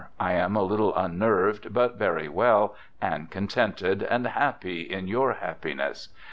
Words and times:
I 0.19 0.33
am 0.33 0.55
a 0.55 0.63
little 0.63 0.95
unnerved, 0.95 1.75
but 1.75 1.97
very 1.99 2.27
well, 2.27 2.73
and 2.99 3.29
contented, 3.29 4.01
and 4.01 4.25
happy 4.25 4.81
in 4.81 5.07
your 5.07 5.33
happiness. 5.33 6.09